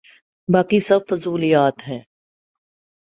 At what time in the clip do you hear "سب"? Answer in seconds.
0.79-1.01